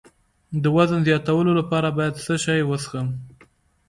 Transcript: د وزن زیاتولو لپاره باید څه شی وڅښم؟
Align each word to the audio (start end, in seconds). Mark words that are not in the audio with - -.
د 0.63 0.65
وزن 0.75 0.99
زیاتولو 1.07 1.51
لپاره 1.59 1.87
باید 1.97 2.21
څه 2.25 2.33
شی 2.43 2.61
وڅښم؟ 2.65 3.07